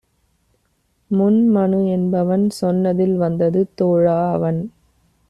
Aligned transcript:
முன்-மனு 1.11 1.79
என்பவன் 1.87 2.49
சொன்னதில் 2.59 3.15
வந்தது 3.17 3.61
தோழா- 3.81 4.19
அவன் 4.33 4.59